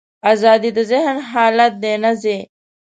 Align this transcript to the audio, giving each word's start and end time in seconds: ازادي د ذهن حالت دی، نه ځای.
ازادي 0.31 0.69
د 0.77 0.79
ذهن 0.91 1.17
حالت 1.31 1.73
دی، 1.83 1.93
نه 2.03 2.11
ځای. 2.21 2.39